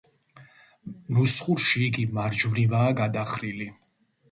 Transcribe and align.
ნუსხურში 1.17 1.83
იგი 1.89 2.07
მარჯვნივაა 2.17 2.99
გადახრილი. 3.03 3.71